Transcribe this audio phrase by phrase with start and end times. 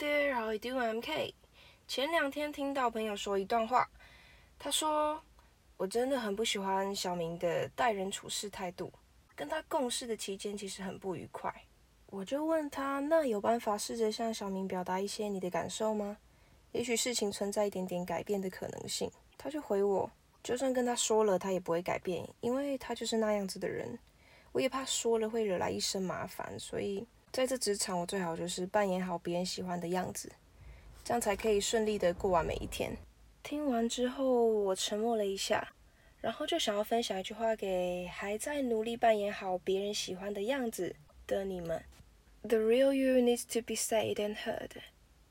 [0.00, 0.80] Hi there, how you doing?
[0.80, 1.34] I'm K。
[1.86, 3.86] 前两天听到朋友说一段话，
[4.58, 5.20] 他说
[5.76, 8.90] 我真的很不喜欢小明的待人处事态度，
[9.36, 11.52] 跟他共事的期间其实很不愉快。
[12.06, 16.16] 我就问他，那有办法试着向小明表达一些你的感受吗？
[16.72, 19.10] 也许事情存在一点点改变的可能性。
[19.36, 20.10] 他就回我，
[20.42, 23.98] 就算跟他说了，他也不会改变，因为他就是那样子的人。
[24.52, 27.06] 我也怕说了会惹来一身麻烦，所以。
[27.32, 30.32] 在这职场，我最好就是扮演好别人喜欢的样子，
[31.04, 32.96] 这样才可以顺利的过完每一天。
[33.42, 35.72] 听完之后，我沉默了一下，
[36.20, 41.82] 然后就想要分享一句话给还在努力扮演好别人喜欢的样子的你们
[42.42, 44.70] ：The real you needs to be said and heard,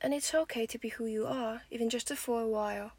[0.00, 2.90] and it's okay to be who you are, even just for a while。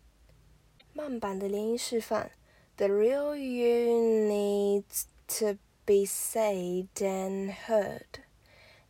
[0.94, 2.32] 慢版的连音示范
[2.78, 5.04] ：The real you needs
[5.40, 8.27] to be said and heard。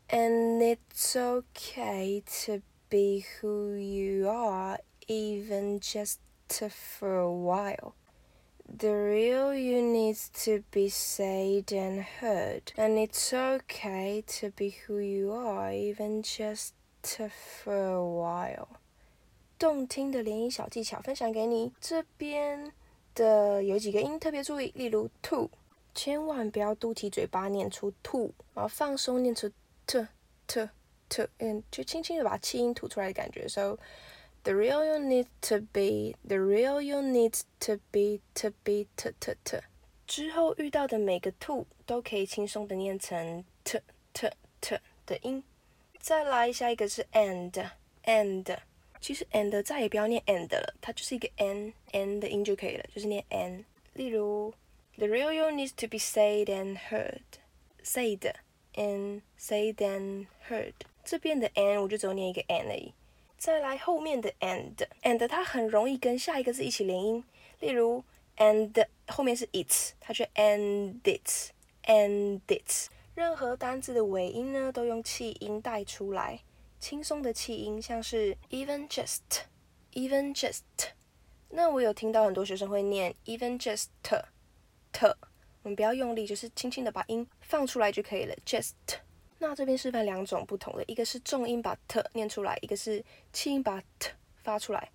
[0.09, 7.95] And it's okay to be who you are, even just for a while.
[8.69, 12.75] The real you needs to be said and heard.
[12.77, 16.73] And it's okay to be who you are, even just
[17.03, 18.69] for a while.
[19.59, 21.73] 动听的连音小技巧分享给你。
[21.81, 22.71] 这边
[23.15, 25.49] 的有几个音特别注意，例如 to，
[25.95, 29.51] 千万不要嘟起嘴巴念出 to，然后放松念出。
[29.88, 30.08] To
[30.48, 30.70] to
[31.10, 33.48] to，嗯，就轻轻的把气音吐出来的感觉。
[33.48, 33.78] So
[34.44, 39.12] the real you need to be, the real you need to be to be to
[39.20, 39.58] to to。
[40.06, 43.80] 之后遇到的每个 to 都可以轻松的念成 to
[44.14, 44.28] to
[44.62, 45.44] to 的音。
[46.00, 47.70] 再来下一个是 and
[48.06, 48.58] and，
[49.02, 53.66] 其实 and 再也不要念 and 了，它就是一个 n n 的音就可以了，就是念 n。
[53.94, 54.54] 例如
[54.96, 58.34] ，the real you need to be said and heard，said。
[58.78, 60.72] And say then heard，
[61.04, 62.94] 这边的 and 我就只有念一个 and 而已。
[63.38, 67.24] 再来后面的 and，and 它很容易跟下一个字一起连音，
[67.60, 68.04] 例如
[68.38, 72.90] and 后面是 its，它就 and its，and it。
[73.16, 76.40] 任何单字的尾音呢，都用气音带出来，
[76.80, 80.62] 轻松的气音，像是 even just，even just。
[81.50, 84.16] 那我有听到很多学生会念 even just t。
[85.68, 88.34] 我们不要用力，就是轻轻的把音放出来就可以了。
[88.46, 88.72] Just，
[89.38, 94.90] 那这边示范两种不同的，一个是重音把 t 念出来，一个是轻音把 t 发出来。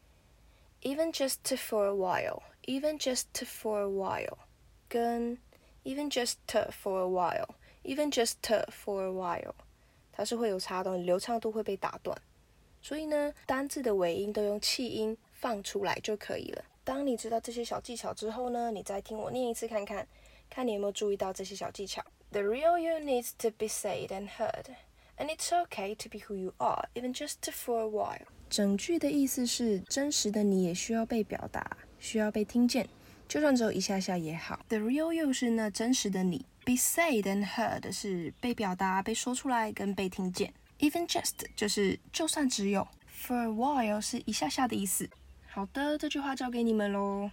[0.80, 4.38] Even just for a while，even just for a while，
[4.88, 5.36] 跟
[5.84, 8.36] even just for a while，even just
[8.70, 9.52] for a while，
[10.10, 12.16] 它是会有差的，流畅度会被打断。
[12.80, 16.64] 所以呢，单字的尾音都用气音放出来就可以了。
[16.82, 20.08] 当你知道这些小技巧之后呢，你再听我念一次看看。
[20.52, 22.04] 看你有没有注意到这些小技巧。
[22.30, 24.66] The real you needs to be said and heard,
[25.16, 28.26] and it's okay to be who you are, even just for a while。
[28.50, 32.86] 整句的意思是，真实的你也需要被表达，需要被听见，
[33.26, 34.60] 就算只有一下下也好。
[34.68, 40.52] The real you 是那真实的你，be said and heard 是被表达、被说出来跟被听见。
[40.80, 45.08] Even just 就是就算只有，for a while 是一下下的意思。
[45.48, 47.30] 好的，这句话交给你们喽。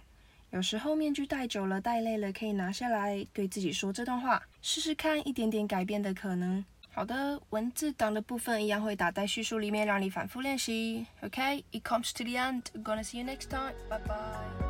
[0.50, 6.64] 有时候面具戴久了、戴累了，可以拿下来对自己说这段话，试试看一点点改变的可能。
[6.92, 11.06] 好的，文字档的部分一样会打在叙述里面，让你反复练习。
[11.22, 12.64] OK，it comes to the end.
[12.82, 13.74] Gonna see you next time.
[13.88, 14.69] Bye bye.